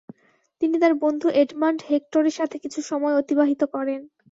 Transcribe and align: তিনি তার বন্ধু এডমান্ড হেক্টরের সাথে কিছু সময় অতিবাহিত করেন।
তিনি 0.61 0.75
তার 0.79 0.93
বন্ধু 1.03 1.27
এডমান্ড 1.41 1.79
হেক্টরের 1.89 2.37
সাথে 2.39 2.55
কিছু 2.57 2.79
সময় 2.81 3.15
অতিবাহিত 3.15 3.61
করেন। 3.73 4.01